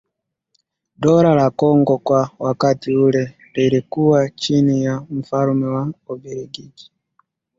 Dola 0.95 1.35
la 1.35 1.49
Kongo 1.51 1.97
kwa 1.97 2.31
wakati 2.39 2.95
ule 2.95 3.37
lilikuwa 3.53 4.29
chini 4.29 4.83
ya 4.83 5.05
mfalme 5.09 5.65
wa 5.65 5.93
Ubelgiji 6.07 6.91